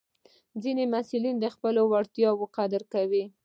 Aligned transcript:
ځینې 0.63 0.83
محصلین 0.93 1.35
د 1.39 1.45
خپلو 1.55 1.81
وړتیاوو 1.91 2.51
قدر 2.57 2.81
کوي. 2.93 3.23